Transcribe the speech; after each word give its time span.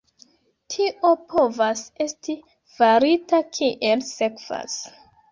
Tio 0.75 1.09
povas 1.33 1.83
esti 2.05 2.35
farita 2.77 3.41
kiel 3.57 4.01
sekvas. 4.07 4.79